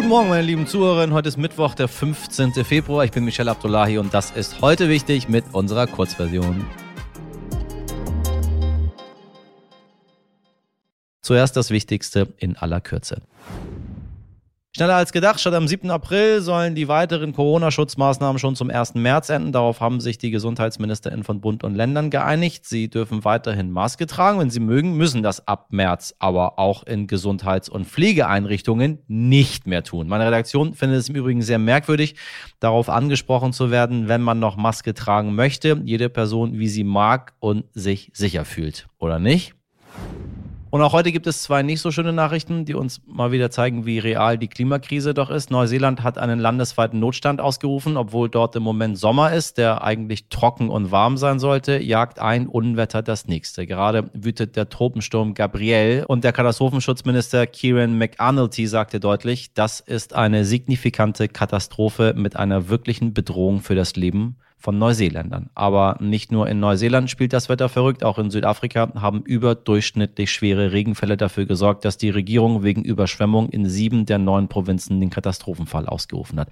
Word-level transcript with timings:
Guten 0.00 0.08
Morgen, 0.08 0.30
meine 0.30 0.40
lieben 0.40 0.66
Zuhörerinnen. 0.66 1.14
Heute 1.14 1.28
ist 1.28 1.36
Mittwoch, 1.36 1.74
der 1.74 1.86
15. 1.86 2.52
Februar. 2.64 3.04
Ich 3.04 3.10
bin 3.10 3.22
Michelle 3.22 3.50
Abdullahi 3.50 3.98
und 3.98 4.14
das 4.14 4.30
ist 4.30 4.62
heute 4.62 4.88
wichtig 4.88 5.28
mit 5.28 5.44
unserer 5.52 5.86
Kurzversion. 5.86 6.64
Zuerst 11.20 11.54
das 11.54 11.68
Wichtigste 11.68 12.32
in 12.38 12.56
aller 12.56 12.80
Kürze. 12.80 13.20
Schneller 14.76 14.94
als 14.94 15.10
gedacht, 15.10 15.40
statt 15.40 15.54
am 15.54 15.66
7. 15.66 15.90
April 15.90 16.42
sollen 16.42 16.76
die 16.76 16.86
weiteren 16.86 17.32
Corona-Schutzmaßnahmen 17.32 18.38
schon 18.38 18.54
zum 18.54 18.70
1. 18.70 18.94
März 18.94 19.28
enden. 19.28 19.50
Darauf 19.50 19.80
haben 19.80 20.00
sich 20.00 20.16
die 20.16 20.30
GesundheitsministerInnen 20.30 21.24
von 21.24 21.40
Bund 21.40 21.64
und 21.64 21.74
Ländern 21.74 22.08
geeinigt. 22.08 22.64
Sie 22.66 22.88
dürfen 22.88 23.24
weiterhin 23.24 23.72
Maske 23.72 24.06
tragen, 24.06 24.38
wenn 24.38 24.48
sie 24.48 24.60
mögen, 24.60 24.96
müssen 24.96 25.24
das 25.24 25.48
ab 25.48 25.72
März 25.72 26.14
aber 26.20 26.60
auch 26.60 26.84
in 26.84 27.08
Gesundheits- 27.08 27.68
und 27.68 27.88
Pflegeeinrichtungen 27.88 29.00
nicht 29.08 29.66
mehr 29.66 29.82
tun. 29.82 30.06
Meine 30.06 30.26
Redaktion 30.26 30.74
findet 30.74 31.00
es 31.00 31.08
im 31.08 31.16
Übrigen 31.16 31.42
sehr 31.42 31.58
merkwürdig, 31.58 32.14
darauf 32.60 32.88
angesprochen 32.88 33.52
zu 33.52 33.72
werden, 33.72 34.06
wenn 34.06 34.22
man 34.22 34.38
noch 34.38 34.56
Maske 34.56 34.94
tragen 34.94 35.34
möchte. 35.34 35.82
Jede 35.84 36.08
Person, 36.08 36.60
wie 36.60 36.68
sie 36.68 36.84
mag 36.84 37.32
und 37.40 37.64
sich 37.74 38.12
sicher 38.14 38.44
fühlt, 38.44 38.86
oder 38.98 39.18
nicht? 39.18 39.54
Und 40.72 40.82
auch 40.82 40.92
heute 40.92 41.10
gibt 41.10 41.26
es 41.26 41.42
zwei 41.42 41.64
nicht 41.64 41.80
so 41.80 41.90
schöne 41.90 42.12
Nachrichten, 42.12 42.64
die 42.64 42.74
uns 42.74 43.02
mal 43.04 43.32
wieder 43.32 43.50
zeigen, 43.50 43.86
wie 43.86 43.98
real 43.98 44.38
die 44.38 44.46
Klimakrise 44.46 45.14
doch 45.14 45.28
ist. 45.28 45.50
Neuseeland 45.50 46.04
hat 46.04 46.16
einen 46.16 46.38
landesweiten 46.38 47.00
Notstand 47.00 47.40
ausgerufen, 47.40 47.96
obwohl 47.96 48.28
dort 48.28 48.54
im 48.54 48.62
Moment 48.62 48.96
Sommer 48.96 49.32
ist, 49.32 49.58
der 49.58 49.82
eigentlich 49.82 50.28
trocken 50.28 50.70
und 50.70 50.92
warm 50.92 51.16
sein 51.16 51.40
sollte, 51.40 51.82
jagt 51.82 52.20
ein 52.20 52.46
Unwetter 52.46 53.02
das 53.02 53.26
nächste. 53.26 53.66
Gerade 53.66 54.10
wütet 54.12 54.54
der 54.54 54.68
Tropensturm 54.68 55.34
Gabriel 55.34 56.04
und 56.06 56.22
der 56.22 56.32
Katastrophenschutzminister 56.32 57.48
Kieran 57.48 57.98
McAnulty 57.98 58.68
sagte 58.68 59.00
deutlich, 59.00 59.52
das 59.54 59.80
ist 59.80 60.14
eine 60.14 60.44
signifikante 60.44 61.26
Katastrophe 61.26 62.14
mit 62.16 62.36
einer 62.36 62.68
wirklichen 62.68 63.12
Bedrohung 63.12 63.60
für 63.60 63.74
das 63.74 63.96
Leben 63.96 64.36
von 64.60 64.78
Neuseeländern. 64.78 65.50
Aber 65.54 65.96
nicht 66.00 66.30
nur 66.30 66.48
in 66.48 66.60
Neuseeland 66.60 67.10
spielt 67.10 67.32
das 67.32 67.48
Wetter 67.48 67.68
verrückt, 67.68 68.04
auch 68.04 68.18
in 68.18 68.30
Südafrika 68.30 68.92
haben 68.94 69.22
überdurchschnittlich 69.22 70.30
schwere 70.30 70.70
Regenfälle 70.70 71.16
dafür 71.16 71.46
gesorgt, 71.46 71.84
dass 71.84 71.96
die 71.96 72.10
Regierung 72.10 72.62
wegen 72.62 72.84
Überschwemmung 72.84 73.48
in 73.48 73.66
sieben 73.66 74.06
der 74.06 74.18
neun 74.18 74.48
Provinzen 74.48 75.00
den 75.00 75.10
Katastrophenfall 75.10 75.86
ausgerufen 75.86 76.38
hat. 76.38 76.50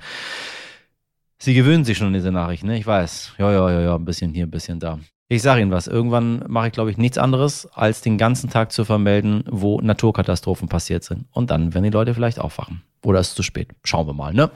Sie 1.38 1.54
gewöhnen 1.54 1.84
sich 1.84 1.98
schon 1.98 2.08
an 2.08 2.14
diese 2.14 2.32
Nachrichten, 2.32 2.66
ne? 2.66 2.78
Ich 2.78 2.86
weiß. 2.86 3.34
Ja, 3.38 3.52
ja, 3.52 3.70
ja, 3.70 3.80
ja, 3.80 3.94
ein 3.94 4.04
bisschen 4.04 4.32
hier, 4.32 4.46
ein 4.46 4.50
bisschen 4.50 4.80
da. 4.80 4.98
Ich 5.28 5.42
sage 5.42 5.60
Ihnen 5.60 5.70
was, 5.70 5.86
irgendwann 5.86 6.42
mache 6.48 6.68
ich, 6.68 6.72
glaube 6.72 6.90
ich, 6.90 6.96
nichts 6.96 7.18
anderes, 7.18 7.66
als 7.66 8.00
den 8.00 8.16
ganzen 8.16 8.48
Tag 8.48 8.72
zu 8.72 8.86
vermelden, 8.86 9.44
wo 9.46 9.78
Naturkatastrophen 9.80 10.68
passiert 10.68 11.04
sind. 11.04 11.26
Und 11.32 11.50
dann 11.50 11.74
werden 11.74 11.84
die 11.84 11.90
Leute 11.90 12.14
vielleicht 12.14 12.40
aufwachen. 12.40 12.82
Oder 13.04 13.20
ist 13.20 13.28
es 13.28 13.34
zu 13.34 13.42
spät. 13.42 13.68
Schauen 13.84 14.06
wir 14.06 14.14
mal, 14.14 14.32
ne? 14.32 14.50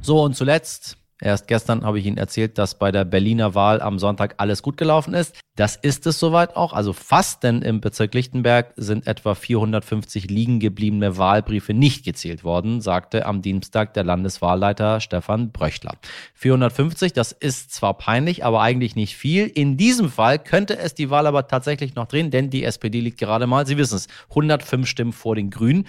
So, 0.00 0.20
und 0.22 0.34
zuletzt 0.34 0.98
Erst 1.22 1.46
gestern 1.46 1.84
habe 1.84 2.00
ich 2.00 2.06
Ihnen 2.06 2.18
erzählt, 2.18 2.58
dass 2.58 2.78
bei 2.78 2.90
der 2.90 3.04
Berliner 3.04 3.54
Wahl 3.54 3.80
am 3.80 4.00
Sonntag 4.00 4.34
alles 4.38 4.62
gut 4.62 4.76
gelaufen 4.76 5.14
ist. 5.14 5.38
Das 5.54 5.76
ist 5.76 6.06
es 6.06 6.18
soweit 6.18 6.56
auch, 6.56 6.72
also 6.72 6.94
fast, 6.94 7.42
denn 7.42 7.60
im 7.60 7.82
Bezirk 7.82 8.14
Lichtenberg 8.14 8.72
sind 8.76 9.06
etwa 9.06 9.34
450 9.34 10.30
liegen 10.30 10.60
gebliebene 10.60 11.18
Wahlbriefe 11.18 11.74
nicht 11.74 12.06
gezählt 12.06 12.42
worden, 12.42 12.80
sagte 12.80 13.26
am 13.26 13.42
Dienstag 13.42 13.92
der 13.92 14.02
Landeswahlleiter 14.02 15.00
Stefan 15.00 15.52
Bröchler. 15.52 15.96
450, 16.34 17.12
das 17.12 17.32
ist 17.32 17.72
zwar 17.72 17.98
peinlich, 17.98 18.44
aber 18.44 18.62
eigentlich 18.62 18.96
nicht 18.96 19.14
viel. 19.14 19.46
In 19.46 19.76
diesem 19.76 20.10
Fall 20.10 20.38
könnte 20.38 20.78
es 20.78 20.94
die 20.94 21.10
Wahl 21.10 21.26
aber 21.26 21.46
tatsächlich 21.46 21.94
noch 21.94 22.06
drehen, 22.06 22.30
denn 22.30 22.48
die 22.48 22.64
SPD 22.64 23.00
liegt 23.00 23.18
gerade 23.18 23.46
mal, 23.46 23.66
Sie 23.66 23.76
wissen 23.76 23.96
es, 23.96 24.08
105 24.30 24.88
Stimmen 24.88 25.12
vor 25.12 25.36
den 25.36 25.50
Grünen. 25.50 25.86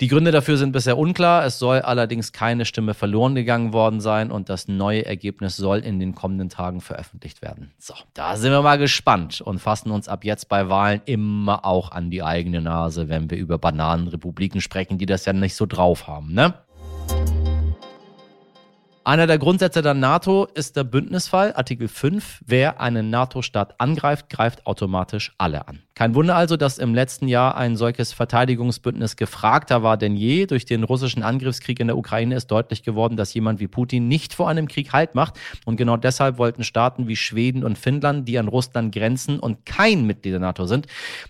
Die 0.00 0.08
Gründe 0.08 0.32
dafür 0.32 0.56
sind 0.56 0.72
bisher 0.72 0.98
unklar. 0.98 1.44
Es 1.44 1.58
soll 1.58 1.80
allerdings 1.80 2.32
keine 2.32 2.64
Stimme 2.64 2.94
verloren 2.94 3.34
gegangen 3.34 3.72
worden 3.72 4.00
sein 4.00 4.32
und 4.32 4.48
das 4.48 4.63
neue 4.68 5.04
Ergebnis 5.04 5.56
soll 5.56 5.78
in 5.78 5.98
den 5.98 6.14
kommenden 6.14 6.48
Tagen 6.48 6.80
veröffentlicht 6.80 7.42
werden. 7.42 7.72
So, 7.78 7.94
da 8.14 8.36
sind 8.36 8.52
wir 8.52 8.62
mal 8.62 8.78
gespannt 8.78 9.40
und 9.40 9.58
fassen 9.58 9.90
uns 9.90 10.08
ab 10.08 10.24
jetzt 10.24 10.48
bei 10.48 10.68
Wahlen 10.68 11.02
immer 11.04 11.64
auch 11.64 11.90
an 11.90 12.10
die 12.10 12.22
eigene 12.22 12.60
Nase, 12.60 13.08
wenn 13.08 13.30
wir 13.30 13.38
über 13.38 13.58
Bananenrepubliken 13.58 14.60
sprechen, 14.60 14.98
die 14.98 15.06
das 15.06 15.24
ja 15.24 15.32
nicht 15.32 15.54
so 15.54 15.66
drauf 15.66 16.06
haben, 16.06 16.32
ne? 16.32 16.54
Einer 19.06 19.26
der 19.26 19.36
Grundsätze 19.36 19.82
der 19.82 19.92
NATO 19.92 20.46
ist 20.54 20.76
der 20.76 20.84
Bündnisfall, 20.84 21.52
Artikel 21.52 21.88
5. 21.88 22.42
Wer 22.46 22.80
einen 22.80 23.10
NATO-Staat 23.10 23.78
angreift, 23.78 24.30
greift 24.30 24.66
automatisch 24.66 25.34
alle 25.36 25.68
an. 25.68 25.82
Kein 25.94 26.16
Wunder 26.16 26.34
also, 26.34 26.56
dass 26.56 26.78
im 26.78 26.92
letzten 26.92 27.28
Jahr 27.28 27.56
ein 27.56 27.76
solches 27.76 28.12
Verteidigungsbündnis 28.12 29.14
gefragter 29.14 29.84
war 29.84 29.96
denn 29.96 30.16
je. 30.16 30.46
Durch 30.46 30.64
den 30.64 30.82
russischen 30.82 31.22
Angriffskrieg 31.22 31.78
in 31.78 31.86
der 31.86 31.96
Ukraine 31.96 32.34
ist 32.34 32.48
deutlich 32.48 32.82
geworden, 32.82 33.16
dass 33.16 33.32
jemand 33.32 33.60
wie 33.60 33.68
Putin 33.68 34.08
nicht 34.08 34.34
vor 34.34 34.48
einem 34.48 34.66
Krieg 34.66 34.92
Halt 34.92 35.14
macht. 35.14 35.38
Und 35.64 35.76
genau 35.76 35.96
deshalb 35.96 36.38
wollten 36.38 36.64
Staaten 36.64 37.06
wie 37.06 37.14
Schweden 37.14 37.62
und 37.62 37.78
Finnland, 37.78 38.26
die 38.26 38.40
an 38.40 38.48
Russland 38.48 38.92
grenzen 38.92 39.38
und 39.38 39.66
kein 39.66 40.04
Mitglied 40.04 40.32
der 40.32 40.40
NATO 40.40 40.66
sind, 40.66 40.88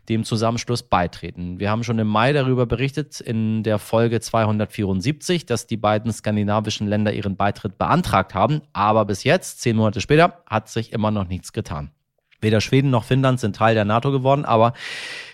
dem 0.08 0.24
Zusammenschluss 0.24 0.82
beitreten. 0.82 1.60
Wir 1.60 1.70
haben 1.70 1.84
schon 1.84 1.98
im 1.98 2.08
Mai 2.08 2.32
darüber 2.32 2.64
berichtet 2.64 3.20
in 3.20 3.64
der 3.64 3.78
Folge 3.78 4.20
274, 4.20 5.44
dass 5.44 5.66
die 5.66 5.76
beiden 5.76 6.10
skandinavischen 6.10 6.86
Länder 6.86 7.12
ihren 7.12 7.36
Beitritt 7.36 7.76
beantragt 7.76 8.32
haben. 8.32 8.62
Aber 8.72 9.04
bis 9.04 9.24
jetzt, 9.24 9.60
zehn 9.60 9.76
Monate 9.76 10.00
später, 10.00 10.42
hat 10.46 10.70
sich 10.70 10.94
immer 10.94 11.10
noch 11.10 11.28
nichts 11.28 11.52
getan. 11.52 11.90
Weder 12.44 12.60
Schweden 12.60 12.90
noch 12.90 13.04
Finnland 13.04 13.40
sind 13.40 13.56
Teil 13.56 13.74
der 13.74 13.86
NATO 13.86 14.12
geworden, 14.12 14.44
aber 14.44 14.74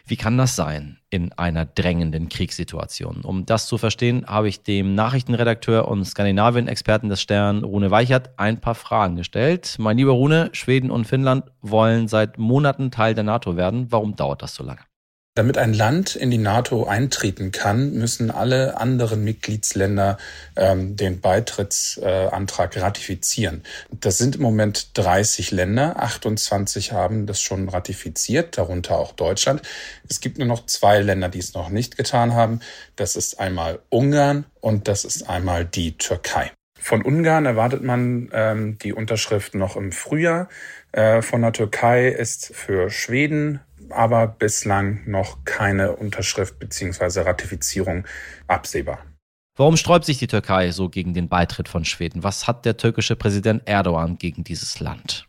wie 0.07 0.17
kann 0.17 0.39
das 0.39 0.57
sein 0.57 0.99
in 1.11 1.33
einer 1.33 1.67
drängenden 1.67 2.29
Kriegssituation? 2.29 3.23
Um 3.23 3.47
das 3.47 3.67
zu 3.67 3.79
verstehen, 3.79 4.25
habe 4.27 4.49
ich 4.49 4.63
dem 4.63 4.95
Nachrichtenredakteur 4.95 5.89
und 5.89 6.05
Skandinavien-Experten 6.05 7.09
des 7.09 7.21
Stern, 7.21 7.65
Rune 7.65 7.91
Weichert, 7.91 8.39
ein 8.39 8.61
paar 8.61 8.77
Fragen 8.77 9.17
gestellt. 9.17 9.77
Mein 9.79 9.97
lieber 9.97 10.13
Rune, 10.13 10.51
Schweden 10.53 10.91
und 10.91 11.05
Finnland 11.05 11.45
wollen 11.63 12.09
seit 12.09 12.39
Monaten 12.39 12.91
Teil 12.91 13.15
der 13.15 13.25
NATO 13.25 13.57
werden. 13.57 13.87
Warum 13.91 14.15
dauert 14.17 14.43
das 14.43 14.55
so 14.55 14.63
lange? 14.63 14.90
Damit 15.37 15.59
ein 15.59 15.73
Land 15.73 16.17
in 16.17 16.33
die 16.33 16.39
NATO 16.39 16.87
eintreten 16.87 17.53
kann, 17.53 17.93
müssen 17.93 18.33
alle 18.33 18.79
anderen 18.79 19.23
Mitgliedsländer 19.23 20.19
ähm, 20.57 20.97
den 20.97 21.21
Beitrittsantrag 21.21 22.77
ratifizieren. 22.77 23.63
Das 23.93 24.19
sind 24.19 24.37
im 24.37 24.43
Moment 24.43 24.99
30 24.99 25.53
Länder, 25.53 26.03
28 26.03 26.91
haben 26.91 27.27
das 27.27 27.41
schon 27.41 27.69
ratifiziert, 27.69 28.59
darunter 28.59 28.99
auch 28.99 29.13
Deutschland. 29.13 29.63
Es 30.09 30.21
gibt 30.21 30.39
nur 30.39 30.49
noch 30.49 30.67
zwei 30.67 30.99
Länder, 30.99 31.29
die 31.29 31.39
es 31.39 31.55
noch 31.55 31.69
nicht 31.69 31.97
getan 31.97 32.35
haben. 32.35 32.59
Das 32.97 33.15
ist 33.15 33.39
einmal 33.39 33.79
Ungarn 33.89 34.47
und 34.61 34.89
das 34.89 35.05
ist 35.05 35.29
einmal 35.29 35.65
die 35.65 35.97
Türkei. 35.97 36.51
Von 36.77 37.03
Ungarn 37.03 37.47
erwartet 37.47 37.85
man 37.85 38.31
ähm, 38.33 38.79
die 38.79 38.95
Unterschrift 38.95 39.55
noch 39.55 39.77
im 39.77 39.93
Frühjahr. 39.93 40.49
Äh, 40.93 41.23
von 41.23 41.43
der 41.43 41.53
Türkei 41.53 42.09
ist 42.09 42.53
für 42.55 42.91
Schweden 42.91 43.61
aber 43.93 44.27
bislang 44.27 45.01
noch 45.07 45.45
keine 45.45 45.97
Unterschrift 45.97 46.59
bzw. 46.59 47.21
Ratifizierung 47.21 48.05
absehbar. 48.47 48.99
Warum 49.57 49.77
sträubt 49.77 50.05
sich 50.05 50.19
die 50.19 50.27
Türkei 50.27 50.71
so 50.71 50.89
gegen 50.89 51.13
den 51.13 51.29
Beitritt 51.29 51.69
von 51.69 51.85
Schweden? 51.85 52.23
Was 52.23 52.47
hat 52.47 52.65
der 52.65 52.77
türkische 52.77 53.17
Präsident 53.17 53.63
Erdogan 53.67 54.17
gegen 54.17 54.45
dieses 54.45 54.81
Land? 54.81 55.27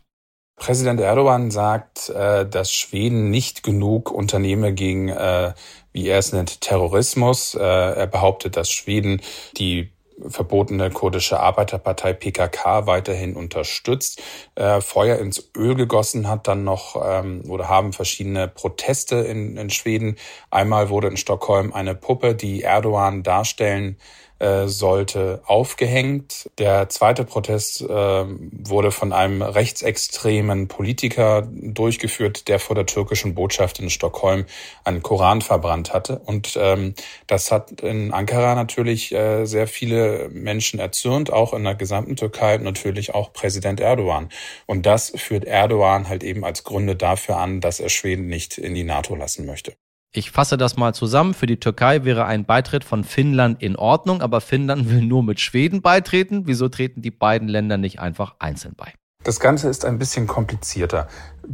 Präsident 0.56 1.00
Erdogan 1.00 1.50
sagt, 1.50 2.08
äh, 2.10 2.48
dass 2.48 2.72
Schweden 2.72 3.30
nicht 3.30 3.62
genug 3.62 4.10
unternehme 4.10 4.72
gegen, 4.72 5.08
äh, 5.08 5.54
wie 5.92 6.06
er 6.06 6.18
es 6.18 6.32
nennt, 6.32 6.60
Terrorismus. 6.60 7.54
Äh, 7.54 7.60
er 7.60 8.06
behauptet, 8.06 8.56
dass 8.56 8.70
Schweden 8.70 9.20
die 9.56 9.92
verbotene 10.26 10.90
kurdische 10.90 11.40
Arbeiterpartei 11.40 12.12
PKK 12.12 12.86
weiterhin 12.86 13.34
unterstützt, 13.36 14.22
äh, 14.54 14.80
Feuer 14.80 15.18
ins 15.18 15.50
Öl 15.56 15.74
gegossen 15.74 16.28
hat, 16.28 16.48
dann 16.48 16.64
noch 16.64 17.00
ähm, 17.04 17.42
oder 17.48 17.68
haben 17.68 17.92
verschiedene 17.92 18.48
Proteste 18.48 19.16
in, 19.16 19.56
in 19.56 19.70
Schweden. 19.70 20.16
Einmal 20.50 20.88
wurde 20.88 21.08
in 21.08 21.16
Stockholm 21.16 21.72
eine 21.72 21.94
Puppe, 21.94 22.34
die 22.34 22.62
Erdogan 22.62 23.22
darstellen 23.22 23.96
äh, 24.42 24.66
sollte 24.66 25.40
aufgehängt. 25.46 26.50
Der 26.58 26.88
zweite 26.88 27.24
Protest 27.24 27.80
äh, 27.82 27.86
wurde 27.86 28.90
von 28.90 29.12
einem 29.12 29.40
rechtsextremen 29.40 30.66
Politiker 30.66 31.48
durchgeführt, 31.48 32.48
der 32.48 32.58
vor 32.58 32.74
der 32.74 32.86
türkischen 32.86 33.36
Botschaft 33.36 33.78
in 33.78 33.88
Stockholm 33.88 34.44
einen 34.82 35.02
Koran 35.02 35.42
verbrannt 35.42 35.92
hatte. 35.92 36.20
Und 36.24 36.58
ähm, 36.60 36.94
das 37.28 37.52
hat 37.52 37.82
in 37.82 38.12
Ankara 38.12 38.56
natürlich 38.56 39.12
äh, 39.12 39.44
sehr 39.44 39.68
viele 39.68 40.28
Menschen 40.30 40.80
erzürnt, 40.80 41.32
auch 41.32 41.54
in 41.54 41.62
der 41.62 41.76
gesamten 41.76 42.16
Türkei 42.16 42.56
und 42.56 42.64
natürlich 42.64 43.14
auch 43.14 43.32
Präsident 43.32 43.78
Erdogan. 43.78 44.28
Und 44.66 44.86
das 44.86 45.12
führt 45.14 45.44
Erdogan 45.44 46.08
halt 46.08 46.24
eben 46.24 46.44
als 46.44 46.64
Gründe 46.64 46.96
dafür 46.96 47.36
an, 47.36 47.60
dass 47.60 47.78
er 47.78 47.90
Schweden 47.90 48.26
nicht 48.26 48.58
in 48.58 48.74
die 48.74 48.84
NATO 48.84 49.14
lassen 49.14 49.46
möchte. 49.46 49.74
Ich 50.14 50.30
fasse 50.30 50.58
das 50.58 50.76
mal 50.76 50.92
zusammen. 50.92 51.32
Für 51.32 51.46
die 51.46 51.58
Türkei 51.58 52.04
wäre 52.04 52.26
ein 52.26 52.44
Beitritt 52.44 52.84
von 52.84 53.02
Finnland 53.02 53.62
in 53.62 53.76
Ordnung, 53.76 54.20
aber 54.20 54.42
Finnland 54.42 54.90
will 54.90 55.00
nur 55.00 55.22
mit 55.22 55.40
Schweden 55.40 55.80
beitreten. 55.80 56.42
Wieso 56.44 56.68
treten 56.68 57.00
die 57.00 57.10
beiden 57.10 57.48
Länder 57.48 57.78
nicht 57.78 57.98
einfach 57.98 58.34
einzeln 58.38 58.74
bei? 58.76 58.92
Das 59.24 59.40
Ganze 59.40 59.70
ist 59.70 59.86
ein 59.86 59.98
bisschen 59.98 60.26
komplizierter. 60.26 61.08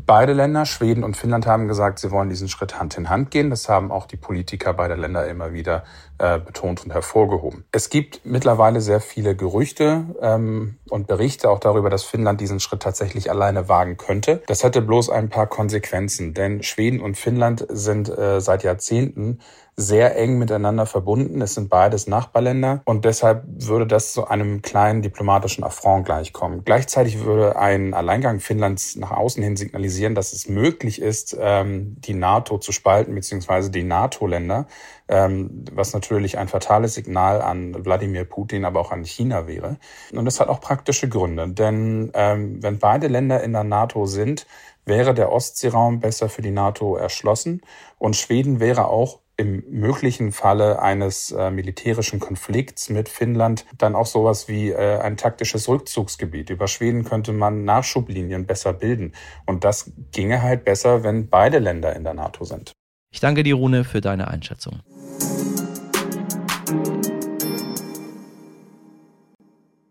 Beide 0.07 0.33
Länder, 0.33 0.65
Schweden 0.65 1.03
und 1.03 1.17
Finnland, 1.17 1.47
haben 1.47 1.67
gesagt, 1.67 1.99
sie 1.99 2.11
wollen 2.11 2.29
diesen 2.29 2.49
Schritt 2.49 2.79
Hand 2.79 2.97
in 2.97 3.11
Hand 3.11 3.31
gehen. 3.31 3.51
Das 3.51 3.69
haben 3.69 3.91
auch 3.91 4.07
die 4.07 4.17
Politiker 4.17 4.73
beider 4.73 4.97
Länder 4.97 5.27
immer 5.27 5.53
wieder 5.53 5.83
äh, 6.19 6.39
betont 6.39 6.85
und 6.85 6.93
hervorgehoben. 6.93 7.65
Es 7.73 7.91
gibt 7.91 8.21
mittlerweile 8.25 8.81
sehr 8.81 9.01
viele 9.01 9.35
Gerüchte 9.35 10.05
ähm, 10.21 10.79
und 10.89 11.07
Berichte 11.07 11.51
auch 11.51 11.59
darüber, 11.59 11.91
dass 11.91 12.05
Finnland 12.05 12.41
diesen 12.41 12.61
Schritt 12.61 12.83
tatsächlich 12.83 13.31
alleine 13.31 13.69
wagen 13.69 13.97
könnte. 13.97 14.43
Das 14.47 14.63
hätte 14.63 14.83
bloß 14.83 15.11
ein 15.11 15.31
paar 15.31 15.47
Konsequenzen, 15.47 16.35
denn 16.35 16.63
Schweden 16.63 17.01
und 17.01 17.17
Finnland 17.17 17.67
sind 17.69 18.09
äh, 18.09 18.41
seit 18.41 18.63
Jahrzehnten 18.63 19.41
sehr 19.79 20.17
eng 20.17 20.39
miteinander 20.39 20.87
verbunden. 20.87 21.41
Es 21.41 21.55
sind 21.55 21.71
beides 21.71 22.09
Nachbarländer 22.09 22.83
und 22.85 23.05
deshalb 23.05 23.45
würde 23.47 23.87
das 23.87 24.13
zu 24.13 24.27
einem 24.27 24.61
kleinen 24.61 25.03
diplomatischen 25.03 25.63
Affront 25.63 26.05
gleichkommen. 26.05 26.65
Gleichzeitig 26.65 27.25
würde 27.25 27.57
ein 27.57 27.95
Alleingang 27.95 28.41
Finnlands 28.41 28.97
nach 28.97 29.13
außen 29.13 29.41
hin 29.41 29.57
signalisieren, 29.57 29.79
dass 30.15 30.33
es 30.33 30.49
möglich 30.49 31.01
ist, 31.01 31.37
ähm, 31.41 31.97
die 32.01 32.15
NATO 32.15 32.59
zu 32.59 32.73
spalten, 32.73 33.15
beziehungsweise 33.15 33.71
die 33.71 33.83
NATO-Länder, 33.83 34.67
ähm, 35.09 35.65
was 35.73 35.93
natürlich 35.93 36.39
ein 36.39 36.49
fatales 36.49 36.95
Signal 36.95 37.43
an 37.43 37.85
Wladimir 37.85 38.25
Putin, 38.25 38.65
aber 38.65 38.81
auch 38.81 38.93
an 38.93 39.05
China 39.05 39.47
wäre. 39.47 39.79
Und 40.13 40.25
das 40.25 40.41
hat 40.41 40.49
auch 40.49 40.61
praktische 40.61 41.09
Gründe, 41.09 41.49
denn 41.49 42.11
ähm, 42.15 42.63
wenn 42.63 42.79
beide 42.79 43.09
Länder 43.09 43.43
in 43.43 43.53
der 43.53 43.65
NATO 43.65 44.07
sind, 44.07 44.47
wäre 44.85 45.15
der 45.15 45.31
Ostseeraum 45.31 46.01
besser 46.01 46.29
für 46.29 46.43
die 46.43 46.51
NATO 46.51 46.97
erschlossen 46.97 47.61
und 47.99 48.17
Schweden 48.17 48.59
wäre 48.59 48.89
auch 48.89 49.21
im 49.39 49.63
möglichen 49.71 50.33
Falle 50.33 50.83
eines 50.83 51.31
äh, 51.31 51.51
militärischen 51.51 52.19
Konflikts 52.19 52.91
mit 52.91 53.09
Finnland 53.09 53.65
dann 53.79 53.95
auch 53.95 54.07
sowas 54.07 54.49
wie 54.49 54.71
äh, 54.71 54.99
ein 54.99 55.17
taktisches 55.17 55.69
Rückzugsgebiet. 55.69 56.51
Über 56.51 56.67
Schweden 56.67 57.05
könnte 57.05 57.33
man 57.33 57.65
Nachschublinien 57.65 58.47
besser 58.47 58.73
bilden. 58.73 59.13
Und 59.47 59.63
das 59.65 59.93
ginge 60.13 60.43
halt 60.43 60.65
besser, 60.65 61.05
wenn 61.05 61.29
beide 61.29 61.61
Länder 61.61 61.95
in 61.95 62.03
der 62.03 62.15
NATO 62.15 62.45
sind. 62.45 62.73
Ich 63.13 63.21
danke 63.21 63.45
dir, 63.45 63.55
Rune, 63.55 63.85
für 63.85 64.01
deine 64.01 64.29
Einschätzung. 64.29 64.81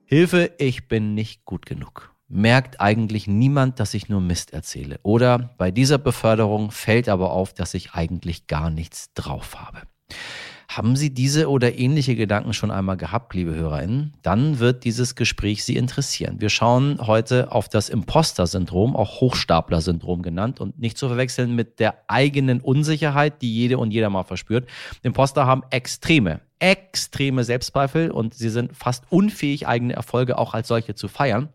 Hilfe, 0.06 0.52
ich 0.58 0.88
bin 0.90 1.16
nicht 1.16 1.46
gut 1.46 1.66
genug 1.66 2.17
merkt 2.28 2.82
eigentlich 2.82 3.28
niemand, 3.28 3.80
dass 3.80 3.94
ich 3.94 4.10
nur 4.10 4.22
Mist 4.22 4.54
erzähle. 4.54 5.00
Oder 5.04 5.56
bei 5.58 5.72
dieser 5.72 5.98
Beförderung 5.98 6.72
fällt 6.72 7.10
aber 7.10 7.32
auf, 7.32 7.54
dass 7.54 7.74
ich 7.74 7.94
eigentlich 7.94 8.48
gar 8.48 8.70
nichts 8.70 9.14
drauf 9.14 9.56
habe. 9.56 9.82
Haben 10.70 10.98
Sie 10.98 11.14
diese 11.14 11.50
oder 11.50 11.80
ähnliche 11.80 12.18
Gedanken 12.18 12.54
schon 12.54 12.72
einmal 12.72 12.98
gehabt, 12.98 13.34
liebe 13.34 13.56
HörerInnen? 13.56 14.14
Dann 14.22 14.60
wird 14.60 14.84
dieses 14.84 15.16
Gespräch 15.16 15.64
Sie 15.64 15.78
interessieren. 15.78 16.42
Wir 16.42 16.50
schauen 16.50 17.00
heute 17.08 17.54
auf 17.54 17.70
das 17.70 17.88
Imposter-Syndrom, 17.88 18.98
auch 18.98 19.22
Hochstapler-Syndrom 19.22 20.22
genannt 20.22 20.60
und 20.60 20.78
nicht 20.78 20.98
zu 20.98 21.08
verwechseln 21.08 21.56
mit 21.56 21.80
der 21.80 22.04
eigenen 22.10 22.60
Unsicherheit, 22.60 23.42
die 23.42 23.54
jede 23.54 23.78
und 23.78 23.92
jeder 23.92 24.10
mal 24.10 24.24
verspürt. 24.24 24.68
Imposter 25.04 25.46
haben 25.46 25.64
extreme, 25.70 26.42
extreme 26.60 27.46
Selbstzweifel 27.46 28.12
und 28.12 28.34
sie 28.34 28.50
sind 28.50 28.76
fast 28.76 29.06
unfähig, 29.10 29.68
eigene 29.68 29.94
Erfolge 29.94 30.38
auch 30.38 30.54
als 30.54 30.68
solche 30.68 30.96
zu 30.96 31.08
feiern. 31.08 31.48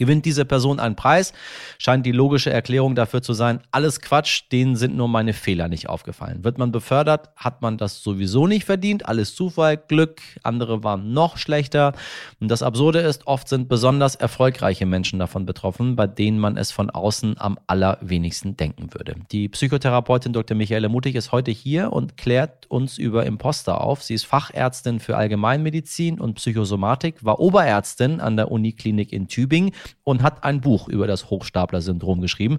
Gewinnt 0.00 0.24
diese 0.24 0.46
Person 0.46 0.80
einen 0.80 0.96
Preis, 0.96 1.34
scheint 1.76 2.06
die 2.06 2.12
logische 2.12 2.48
Erklärung 2.48 2.94
dafür 2.94 3.20
zu 3.20 3.34
sein, 3.34 3.60
alles 3.70 4.00
Quatsch, 4.00 4.44
denen 4.50 4.74
sind 4.74 4.96
nur 4.96 5.08
meine 5.08 5.34
Fehler 5.34 5.68
nicht 5.68 5.90
aufgefallen. 5.90 6.42
Wird 6.42 6.56
man 6.56 6.72
befördert, 6.72 7.28
hat 7.36 7.60
man 7.60 7.76
das 7.76 8.02
sowieso 8.02 8.46
nicht 8.46 8.64
verdient, 8.64 9.04
alles 9.04 9.34
Zufall, 9.34 9.76
Glück, 9.76 10.22
andere 10.42 10.82
waren 10.82 11.12
noch 11.12 11.36
schlechter. 11.36 11.92
Und 12.40 12.50
das 12.50 12.62
Absurde 12.62 13.00
ist, 13.00 13.26
oft 13.26 13.46
sind 13.46 13.68
besonders 13.68 14.14
erfolgreiche 14.14 14.86
Menschen 14.86 15.18
davon 15.18 15.44
betroffen, 15.44 15.96
bei 15.96 16.06
denen 16.06 16.38
man 16.38 16.56
es 16.56 16.72
von 16.72 16.88
außen 16.88 17.38
am 17.38 17.58
allerwenigsten 17.66 18.56
denken 18.56 18.94
würde. 18.94 19.16
Die 19.30 19.50
Psychotherapeutin 19.50 20.32
Dr. 20.32 20.56
Michaela 20.56 20.88
Mutig 20.88 21.14
ist 21.14 21.30
heute 21.30 21.50
hier 21.50 21.92
und 21.92 22.16
klärt 22.16 22.70
uns 22.70 22.96
über 22.96 23.26
Imposter 23.26 23.82
auf. 23.82 24.02
Sie 24.02 24.14
ist 24.14 24.24
Fachärztin 24.24 24.98
für 24.98 25.18
Allgemeinmedizin 25.18 26.18
und 26.18 26.36
Psychosomatik, 26.36 27.22
war 27.22 27.38
Oberärztin 27.38 28.18
an 28.20 28.38
der 28.38 28.50
Uniklinik 28.50 29.12
in 29.12 29.28
Tübingen 29.28 29.72
und 30.04 30.22
hat 30.22 30.44
ein 30.44 30.60
Buch 30.60 30.88
über 30.88 31.06
das 31.06 31.30
Hochstapler-Syndrom 31.30 32.20
geschrieben. 32.20 32.58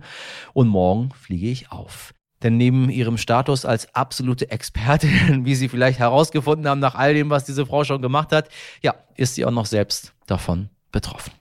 Und 0.53 0.67
morgen 0.67 1.11
fliege 1.13 1.47
ich 1.47 1.71
auf. 1.71 2.13
Denn 2.43 2.57
neben 2.57 2.89
ihrem 2.89 3.17
Status 3.17 3.65
als 3.65 3.93
absolute 3.93 4.49
Expertin, 4.49 5.45
wie 5.45 5.55
Sie 5.55 5.69
vielleicht 5.69 5.99
herausgefunden 5.99 6.67
haben, 6.67 6.79
nach 6.79 6.95
all 6.95 7.13
dem, 7.13 7.29
was 7.29 7.45
diese 7.45 7.65
Frau 7.65 7.83
schon 7.83 8.01
gemacht 8.01 8.31
hat, 8.31 8.49
ja, 8.81 8.95
ist 9.15 9.35
sie 9.35 9.45
auch 9.45 9.51
noch 9.51 9.65
selbst 9.65 10.13
davon 10.25 10.69
betroffen. 10.91 11.33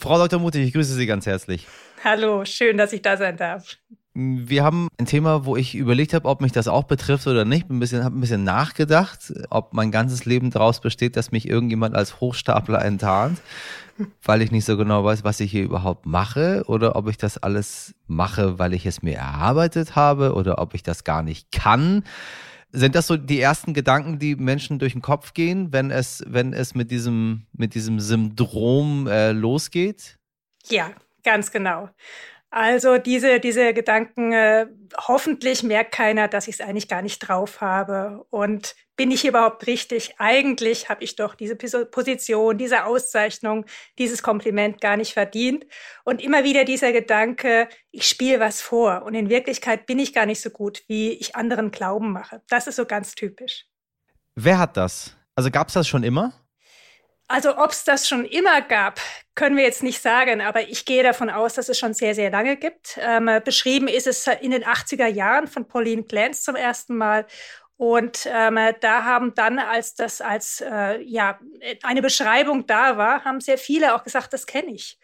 Frau 0.00 0.18
Dr. 0.18 0.40
Mutig, 0.40 0.66
ich 0.66 0.72
grüße 0.72 0.94
Sie 0.94 1.06
ganz 1.06 1.26
herzlich. 1.26 1.66
Hallo, 2.02 2.44
schön, 2.44 2.76
dass 2.76 2.92
ich 2.92 3.02
da 3.02 3.16
sein 3.16 3.36
darf. 3.36 3.76
Wir 4.14 4.62
haben 4.62 4.88
ein 4.98 5.06
Thema, 5.06 5.46
wo 5.46 5.56
ich 5.56 5.74
überlegt 5.74 6.12
habe, 6.12 6.28
ob 6.28 6.42
mich 6.42 6.52
das 6.52 6.68
auch 6.68 6.84
betrifft 6.84 7.26
oder 7.26 7.46
nicht. 7.46 7.70
Ein 7.70 7.78
bisschen, 7.78 8.04
habe 8.04 8.18
ein 8.18 8.20
bisschen 8.20 8.44
nachgedacht, 8.44 9.32
ob 9.48 9.72
mein 9.72 9.90
ganzes 9.90 10.26
Leben 10.26 10.50
daraus 10.50 10.80
besteht, 10.80 11.16
dass 11.16 11.32
mich 11.32 11.48
irgendjemand 11.48 11.94
als 11.94 12.20
Hochstapler 12.20 12.84
enttarnt, 12.84 13.40
weil 14.22 14.42
ich 14.42 14.50
nicht 14.50 14.66
so 14.66 14.76
genau 14.76 15.02
weiß, 15.02 15.24
was 15.24 15.40
ich 15.40 15.50
hier 15.50 15.62
überhaupt 15.62 16.04
mache, 16.04 16.64
oder 16.66 16.94
ob 16.94 17.08
ich 17.08 17.16
das 17.16 17.38
alles 17.38 17.94
mache, 18.06 18.58
weil 18.58 18.74
ich 18.74 18.84
es 18.84 19.02
mir 19.02 19.16
erarbeitet 19.16 19.96
habe, 19.96 20.34
oder 20.34 20.58
ob 20.58 20.74
ich 20.74 20.82
das 20.82 21.04
gar 21.04 21.22
nicht 21.22 21.50
kann. 21.50 22.04
Sind 22.70 22.94
das 22.94 23.06
so 23.06 23.16
die 23.16 23.40
ersten 23.40 23.72
Gedanken, 23.72 24.18
die 24.18 24.36
Menschen 24.36 24.78
durch 24.78 24.92
den 24.92 25.02
Kopf 25.02 25.32
gehen, 25.32 25.72
wenn 25.72 25.90
es, 25.90 26.22
wenn 26.26 26.52
es 26.52 26.74
mit 26.74 26.90
diesem, 26.90 27.46
mit 27.52 27.74
diesem 27.74 27.98
Syndrom 27.98 29.06
äh, 29.06 29.32
losgeht? 29.32 30.18
Ja, 30.68 30.90
ganz 31.22 31.50
genau. 31.50 31.88
Also 32.54 32.98
diese, 32.98 33.40
diese 33.40 33.72
Gedanken, 33.72 34.32
äh, 34.32 34.66
hoffentlich 35.08 35.62
merkt 35.62 35.92
keiner, 35.92 36.28
dass 36.28 36.48
ich 36.48 36.56
es 36.56 36.60
eigentlich 36.60 36.86
gar 36.86 37.00
nicht 37.00 37.18
drauf 37.20 37.62
habe. 37.62 38.26
Und 38.28 38.74
bin 38.94 39.10
ich 39.10 39.24
überhaupt 39.24 39.66
richtig? 39.66 40.16
Eigentlich 40.18 40.90
habe 40.90 41.02
ich 41.02 41.16
doch 41.16 41.34
diese 41.34 41.56
Position, 41.56 42.58
diese 42.58 42.84
Auszeichnung, 42.84 43.64
dieses 43.96 44.22
Kompliment 44.22 44.82
gar 44.82 44.98
nicht 44.98 45.14
verdient. 45.14 45.64
Und 46.04 46.22
immer 46.22 46.44
wieder 46.44 46.66
dieser 46.66 46.92
Gedanke, 46.92 47.70
ich 47.90 48.06
spiele 48.06 48.38
was 48.38 48.60
vor 48.60 49.04
und 49.06 49.14
in 49.14 49.30
Wirklichkeit 49.30 49.86
bin 49.86 49.98
ich 49.98 50.12
gar 50.12 50.26
nicht 50.26 50.42
so 50.42 50.50
gut, 50.50 50.82
wie 50.88 51.12
ich 51.12 51.34
anderen 51.34 51.70
Glauben 51.70 52.12
mache. 52.12 52.42
Das 52.50 52.66
ist 52.66 52.76
so 52.76 52.84
ganz 52.84 53.14
typisch. 53.14 53.64
Wer 54.34 54.58
hat 54.58 54.76
das? 54.76 55.16
Also 55.34 55.50
gab 55.50 55.68
es 55.68 55.74
das 55.74 55.88
schon 55.88 56.04
immer? 56.04 56.34
Also 57.32 57.56
ob 57.56 57.70
es 57.70 57.84
das 57.84 58.06
schon 58.06 58.26
immer 58.26 58.60
gab, 58.60 59.00
können 59.34 59.56
wir 59.56 59.64
jetzt 59.64 59.82
nicht 59.82 60.02
sagen, 60.02 60.42
aber 60.42 60.68
ich 60.68 60.84
gehe 60.84 61.02
davon 61.02 61.30
aus, 61.30 61.54
dass 61.54 61.70
es 61.70 61.78
schon 61.78 61.94
sehr, 61.94 62.14
sehr 62.14 62.30
lange 62.30 62.58
gibt. 62.58 62.98
Ähm, 63.00 63.30
beschrieben 63.42 63.88
ist 63.88 64.06
es 64.06 64.26
in 64.26 64.50
den 64.50 64.64
80er 64.64 65.06
Jahren 65.06 65.46
von 65.46 65.66
Pauline 65.66 66.02
Clance 66.04 66.42
zum 66.42 66.56
ersten 66.56 66.94
Mal. 66.94 67.26
Und 67.78 68.28
ähm, 68.30 68.58
da 68.80 69.04
haben 69.04 69.34
dann, 69.34 69.58
als 69.58 69.94
das 69.94 70.20
als 70.20 70.60
äh, 70.60 71.00
ja 71.00 71.38
eine 71.82 72.02
Beschreibung 72.02 72.66
da 72.66 72.98
war, 72.98 73.24
haben 73.24 73.40
sehr 73.40 73.56
viele 73.56 73.94
auch 73.94 74.04
gesagt, 74.04 74.34
das 74.34 74.46
kenne 74.46 74.70
ich. 74.74 74.98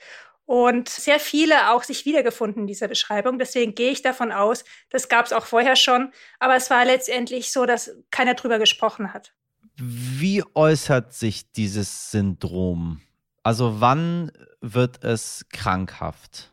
Und 0.45 0.91
sehr 0.91 1.21
viele 1.21 1.71
auch 1.71 1.83
sich 1.83 2.05
wiedergefunden 2.05 2.65
in 2.65 2.67
dieser 2.67 2.89
Beschreibung. 2.89 3.39
Deswegen 3.39 3.75
gehe 3.75 3.91
ich 3.91 4.03
davon 4.03 4.33
aus, 4.33 4.67
das 4.91 5.09
gab 5.09 5.25
es 5.25 5.33
auch 5.33 5.47
vorher 5.47 5.77
schon. 5.77 6.13
Aber 6.41 6.57
es 6.57 6.69
war 6.69 6.85
letztendlich 6.85 7.53
so, 7.53 7.65
dass 7.65 7.97
keiner 8.11 8.35
drüber 8.35 8.59
gesprochen 8.59 9.15
hat. 9.15 9.33
Wie 9.81 10.43
äußert 10.55 11.13
sich 11.15 11.53
dieses 11.53 12.11
Syndrom? 12.11 13.01
Also 13.43 13.81
wann 13.81 14.33
wird 14.61 15.05
es 15.05 15.47
krankhaft? 15.53 16.53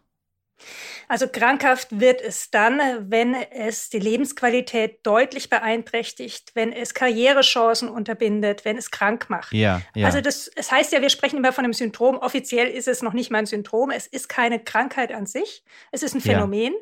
Also 1.07 1.27
krankhaft 1.27 1.99
wird 1.99 2.21
es 2.21 2.49
dann, 2.49 2.79
wenn 3.11 3.33
es 3.33 3.89
die 3.89 3.99
Lebensqualität 3.99 5.05
deutlich 5.05 5.49
beeinträchtigt, 5.49 6.51
wenn 6.55 6.71
es 6.71 6.93
Karrierechancen 6.93 7.89
unterbindet, 7.89 8.65
wenn 8.65 8.77
es 8.77 8.91
krank 8.91 9.29
macht. 9.29 9.53
Ja, 9.53 9.81
ja. 9.93 10.07
Also 10.07 10.21
das, 10.21 10.49
es 10.55 10.71
heißt 10.71 10.93
ja, 10.93 11.01
wir 11.01 11.09
sprechen 11.09 11.37
immer 11.37 11.53
von 11.53 11.63
einem 11.63 11.73
Syndrom. 11.73 12.17
Offiziell 12.17 12.67
ist 12.67 12.87
es 12.87 13.01
noch 13.01 13.13
nicht 13.13 13.31
mal 13.31 13.39
ein 13.39 13.45
Syndrom. 13.45 13.91
Es 13.91 14.07
ist 14.07 14.29
keine 14.29 14.59
Krankheit 14.59 15.11
an 15.11 15.25
sich. 15.25 15.63
Es 15.91 16.03
ist 16.03 16.15
ein 16.15 16.21
Phänomen. 16.21 16.73
Ja. 16.73 16.79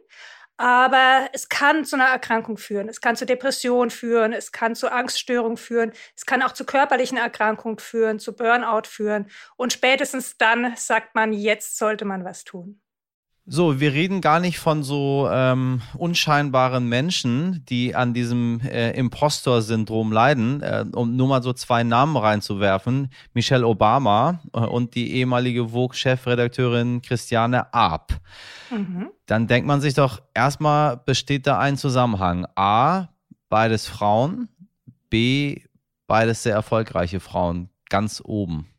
Aber 0.63 1.27
es 1.33 1.49
kann 1.49 1.83
zu 1.83 1.97
einer 1.97 2.05
Erkrankung 2.05 2.57
führen. 2.57 2.87
Es 2.87 3.01
kann 3.01 3.17
zu 3.17 3.25
Depression 3.25 3.89
führen. 3.89 4.31
Es 4.31 4.53
kann 4.53 4.75
zu 4.75 4.89
Angststörungen 4.89 5.57
führen. 5.57 5.91
Es 6.15 6.25
kann 6.25 6.41
auch 6.41 6.53
zu 6.53 6.65
körperlichen 6.65 7.17
Erkrankungen 7.17 7.79
führen, 7.79 8.17
zu 8.17 8.33
Burnout 8.33 8.87
führen. 8.87 9.29
Und 9.57 9.73
spätestens 9.73 10.37
dann 10.37 10.73
sagt 10.77 11.15
man, 11.15 11.33
jetzt 11.33 11.77
sollte 11.77 12.05
man 12.05 12.23
was 12.23 12.45
tun. 12.45 12.82
So, 13.45 13.81
wir 13.81 13.91
reden 13.91 14.21
gar 14.21 14.39
nicht 14.39 14.57
von 14.57 14.83
so 14.83 15.27
ähm, 15.29 15.81
unscheinbaren 15.97 16.87
Menschen, 16.87 17.65
die 17.65 17.93
an 17.93 18.13
diesem 18.13 18.61
äh, 18.61 18.91
Impostor-Syndrom 18.91 20.13
leiden. 20.13 20.61
Äh, 20.61 20.85
um 20.93 21.17
nur 21.17 21.27
mal 21.27 21.43
so 21.43 21.51
zwei 21.51 21.83
Namen 21.83 22.15
reinzuwerfen: 22.15 23.11
Michelle 23.33 23.67
Obama 23.67 24.39
äh, 24.53 24.59
und 24.59 24.95
die 24.95 25.15
ehemalige 25.15 25.69
Vogue-Chefredakteurin 25.69 27.01
Christiane 27.01 27.73
Arp. 27.73 28.17
Mhm. 28.71 29.09
Dann 29.25 29.47
denkt 29.47 29.67
man 29.67 29.81
sich 29.81 29.93
doch, 29.93 30.21
erstmal 30.33 30.95
besteht 30.95 31.45
da 31.45 31.59
ein 31.59 31.75
Zusammenhang. 31.75 32.47
A, 32.55 33.09
beides 33.49 33.87
Frauen. 33.87 34.47
B, 35.09 35.63
beides 36.07 36.43
sehr 36.43 36.55
erfolgreiche 36.55 37.19
Frauen. 37.19 37.69
Ganz 37.89 38.21
oben. 38.23 38.69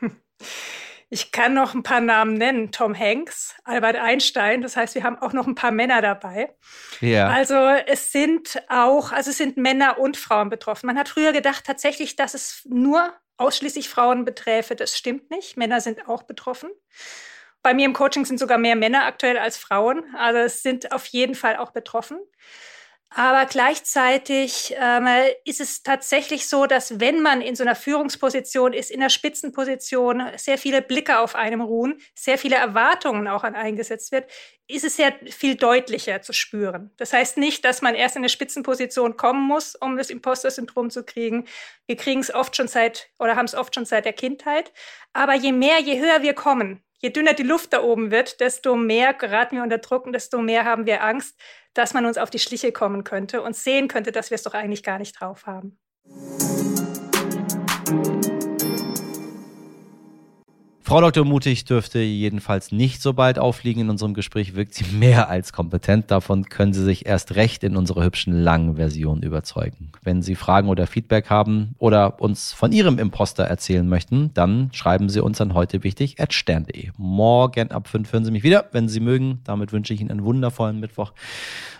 Ich 1.08 1.30
kann 1.30 1.54
noch 1.54 1.74
ein 1.74 1.84
paar 1.84 2.00
Namen 2.00 2.34
nennen. 2.34 2.72
Tom 2.72 2.98
Hanks, 2.98 3.54
Albert 3.64 3.96
Einstein. 3.96 4.60
Das 4.60 4.76
heißt, 4.76 4.96
wir 4.96 5.04
haben 5.04 5.18
auch 5.18 5.32
noch 5.32 5.46
ein 5.46 5.54
paar 5.54 5.70
Männer 5.70 6.02
dabei. 6.02 6.56
Ja. 7.00 7.28
Also 7.28 7.54
es 7.54 8.10
sind 8.10 8.60
auch, 8.68 9.12
also 9.12 9.30
es 9.30 9.38
sind 9.38 9.56
Männer 9.56 9.98
und 9.98 10.16
Frauen 10.16 10.50
betroffen. 10.50 10.86
Man 10.86 10.98
hat 10.98 11.08
früher 11.08 11.32
gedacht 11.32 11.64
tatsächlich, 11.64 12.16
dass 12.16 12.34
es 12.34 12.62
nur 12.68 13.14
ausschließlich 13.36 13.88
Frauen 13.88 14.24
beträfe. 14.24 14.74
Das 14.74 14.96
stimmt 14.96 15.30
nicht. 15.30 15.56
Männer 15.56 15.80
sind 15.80 16.08
auch 16.08 16.24
betroffen. 16.24 16.70
Bei 17.62 17.72
mir 17.72 17.84
im 17.84 17.92
Coaching 17.92 18.24
sind 18.24 18.38
sogar 18.38 18.58
mehr 18.58 18.76
Männer 18.76 19.04
aktuell 19.04 19.38
als 19.38 19.56
Frauen. 19.56 20.04
Also 20.16 20.40
es 20.40 20.62
sind 20.62 20.92
auf 20.92 21.06
jeden 21.06 21.34
Fall 21.34 21.56
auch 21.56 21.70
betroffen. 21.70 22.18
Aber 23.08 23.46
gleichzeitig 23.46 24.74
ähm, 24.78 25.06
ist 25.44 25.60
es 25.60 25.82
tatsächlich 25.82 26.48
so, 26.48 26.66
dass 26.66 27.00
wenn 27.00 27.22
man 27.22 27.40
in 27.40 27.54
so 27.54 27.62
einer 27.62 27.76
Führungsposition 27.76 28.72
ist, 28.72 28.90
in 28.90 29.00
einer 29.00 29.10
Spitzenposition, 29.10 30.22
sehr 30.36 30.58
viele 30.58 30.82
Blicke 30.82 31.20
auf 31.20 31.34
einem 31.34 31.60
ruhen, 31.60 32.00
sehr 32.14 32.36
viele 32.36 32.56
Erwartungen 32.56 33.28
auch 33.28 33.44
an 33.44 33.54
eingesetzt 33.54 34.10
wird, 34.12 34.30
ist 34.66 34.84
es 34.84 34.96
sehr 34.96 35.14
viel 35.30 35.54
deutlicher 35.54 36.20
zu 36.20 36.32
spüren. 36.32 36.90
Das 36.96 37.12
heißt 37.12 37.38
nicht, 37.38 37.64
dass 37.64 37.80
man 37.80 37.94
erst 37.94 38.16
in 38.16 38.20
eine 38.20 38.28
Spitzenposition 38.28 39.16
kommen 39.16 39.46
muss, 39.46 39.76
um 39.76 39.96
das 39.96 40.10
Imposter-Syndrom 40.10 40.90
zu 40.90 41.04
kriegen. 41.04 41.46
Wir 41.86 41.96
kriegen 41.96 42.20
es 42.20 42.34
oft 42.34 42.56
schon 42.56 42.68
seit 42.68 43.08
oder 43.20 43.36
haben 43.36 43.46
es 43.46 43.54
oft 43.54 43.74
schon 43.74 43.86
seit 43.86 44.04
der 44.04 44.12
Kindheit. 44.12 44.72
Aber 45.12 45.34
je 45.34 45.52
mehr, 45.52 45.78
je 45.78 46.00
höher 46.00 46.22
wir 46.22 46.34
kommen, 46.34 46.82
je 46.98 47.10
dünner 47.10 47.34
die 47.34 47.44
Luft 47.44 47.72
da 47.72 47.82
oben 47.82 48.10
wird, 48.10 48.40
desto 48.40 48.74
mehr 48.74 49.14
geraten 49.14 49.56
wir 49.56 49.62
unter 49.62 49.78
Druck 49.78 50.06
und 50.06 50.12
desto 50.12 50.38
mehr 50.38 50.64
haben 50.64 50.86
wir 50.86 51.04
Angst, 51.04 51.38
dass 51.76 51.94
man 51.94 52.06
uns 52.06 52.18
auf 52.18 52.30
die 52.30 52.38
Schliche 52.38 52.72
kommen 52.72 53.04
könnte 53.04 53.42
und 53.42 53.54
sehen 53.54 53.88
könnte, 53.88 54.12
dass 54.12 54.30
wir 54.30 54.36
es 54.36 54.42
doch 54.42 54.54
eigentlich 54.54 54.82
gar 54.82 54.98
nicht 54.98 55.20
drauf 55.20 55.46
haben. 55.46 55.78
Frau 60.86 61.00
Dr. 61.00 61.24
Mutig 61.24 61.64
dürfte 61.64 61.98
jedenfalls 61.98 62.70
nicht 62.70 63.02
so 63.02 63.12
bald 63.12 63.40
auffliegen. 63.40 63.82
In 63.82 63.90
unserem 63.90 64.14
Gespräch 64.14 64.54
wirkt 64.54 64.72
sie 64.72 64.84
mehr 64.94 65.28
als 65.28 65.52
kompetent. 65.52 66.12
Davon 66.12 66.44
können 66.44 66.72
Sie 66.72 66.84
sich 66.84 67.06
erst 67.06 67.34
recht 67.34 67.64
in 67.64 67.76
unserer 67.76 68.04
hübschen 68.04 68.32
langen 68.32 68.76
Version 68.76 69.20
überzeugen. 69.20 69.90
Wenn 70.04 70.22
Sie 70.22 70.36
Fragen 70.36 70.68
oder 70.68 70.86
Feedback 70.86 71.28
haben 71.28 71.74
oder 71.78 72.20
uns 72.20 72.52
von 72.52 72.70
Ihrem 72.70 73.00
Imposter 73.00 73.42
erzählen 73.42 73.88
möchten, 73.88 74.30
dann 74.34 74.70
schreiben 74.72 75.08
Sie 75.08 75.20
uns 75.20 75.40
an 75.40 75.54
heute 75.54 75.82
wichtig 75.82 76.20
at 76.20 76.32
stern.de. 76.32 76.90
Morgen 76.96 77.72
ab 77.72 77.88
5 77.88 78.12
hören 78.12 78.24
Sie 78.24 78.30
mich 78.30 78.44
wieder, 78.44 78.66
wenn 78.70 78.88
Sie 78.88 79.00
mögen. 79.00 79.40
Damit 79.42 79.72
wünsche 79.72 79.92
ich 79.92 80.00
Ihnen 80.00 80.12
einen 80.12 80.24
wundervollen 80.24 80.78
Mittwoch. 80.78 81.14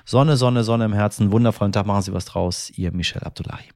Sonne, 0.04 0.36
Sonne, 0.36 0.64
Sonne 0.64 0.84
im 0.84 0.92
Herzen. 0.92 1.30
Wundervollen 1.30 1.70
Tag. 1.70 1.86
Machen 1.86 2.02
Sie 2.02 2.12
was 2.12 2.24
draus. 2.24 2.72
Ihr 2.74 2.90
Michel 2.90 3.22
Abdullahi. 3.22 3.66